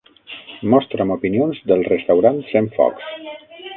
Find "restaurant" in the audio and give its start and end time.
1.91-2.41